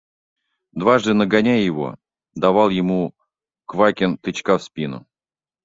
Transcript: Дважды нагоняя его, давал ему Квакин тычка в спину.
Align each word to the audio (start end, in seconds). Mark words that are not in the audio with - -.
Дважды 0.83 1.13
нагоняя 1.17 1.59
его, 1.61 1.91
давал 2.33 2.69
ему 2.71 3.13
Квакин 3.67 4.17
тычка 4.17 4.57
в 4.57 4.63
спину. 4.63 5.05